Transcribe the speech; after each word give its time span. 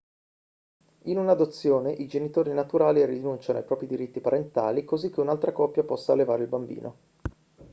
in 1.03 1.19
un'adozione 1.19 1.91
i 1.91 2.07
genitori 2.07 2.51
naturali 2.53 3.05
rinunciano 3.05 3.59
ai 3.59 3.63
propri 3.65 3.85
diritti 3.85 4.19
parentali 4.19 4.83
così 4.83 5.11
che 5.11 5.19
un'altra 5.21 5.51
coppia 5.51 5.83
possa 5.83 6.13
allevare 6.13 6.41
il 6.41 6.49
bambino 6.49 6.97